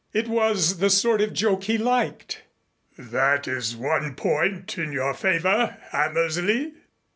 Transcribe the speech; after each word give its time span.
It 0.13 0.27
was 0.27 0.79
the 0.79 0.89
sort 0.89 1.21
of 1.21 1.31
joke 1.31 1.65
he 1.65 1.77
liked. 1.77 2.41
"That 2.97 3.47
is 3.47 3.75
one 3.75 4.15
point 4.15 4.75
in 4.79 4.91
your 4.91 5.13
favor, 5.13 5.77
Hammersley." 5.91 6.73